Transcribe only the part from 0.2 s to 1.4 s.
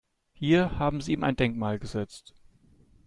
Hier haben Sie ihm ein